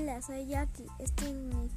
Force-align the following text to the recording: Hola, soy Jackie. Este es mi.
Hola, 0.00 0.22
soy 0.22 0.46
Jackie. 0.46 0.86
Este 0.98 1.26
es 1.26 1.34
mi. 1.34 1.68